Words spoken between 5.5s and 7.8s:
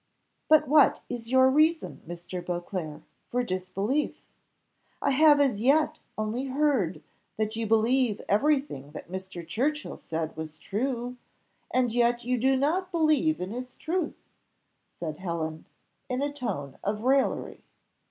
yet only heard that you